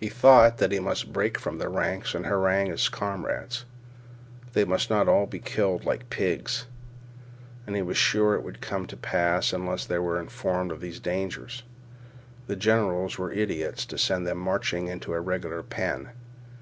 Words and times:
He 0.00 0.08
thought 0.08 0.56
that 0.56 0.72
he 0.72 0.80
must 0.80 1.12
break 1.12 1.36
from 1.38 1.58
the 1.58 1.68
ranks 1.68 2.14
and 2.14 2.24
harangue 2.24 2.70
his 2.70 2.88
comrades. 2.88 3.66
They 4.54 4.64
must 4.64 4.88
not 4.88 5.08
all 5.08 5.26
be 5.26 5.40
killed 5.40 5.84
like 5.84 6.08
pigs; 6.08 6.64
and 7.66 7.76
he 7.76 7.82
was 7.82 7.98
sure 7.98 8.34
it 8.34 8.42
would 8.44 8.62
come 8.62 8.86
to 8.86 8.96
pass 8.96 9.52
unless 9.52 9.84
they 9.84 9.98
were 9.98 10.18
informed 10.18 10.72
of 10.72 10.80
these 10.80 11.00
dangers. 11.00 11.64
The 12.46 12.56
generals 12.56 13.18
were 13.18 13.30
idiots 13.30 13.84
to 13.84 13.98
send 13.98 14.26
them 14.26 14.38
marching 14.38 14.86
into 14.88 15.12
a 15.12 15.20
regular 15.20 15.62
pen. 15.62 16.12